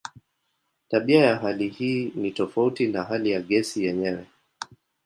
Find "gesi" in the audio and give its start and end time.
3.41-3.83